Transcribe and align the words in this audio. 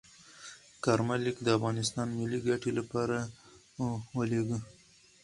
کارمل 0.83 1.19
لیک 1.25 1.37
د 1.43 1.47
افغانستان 1.57 2.07
ملي 2.17 2.39
ګټې 2.47 2.71
لپاره 2.79 3.17
ولیږه. 4.17 4.59